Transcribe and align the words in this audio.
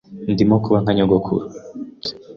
Ndimo 0.31 0.55
kuba 0.63 0.77
nka 0.83 0.91
nyogokuru. 0.95 1.45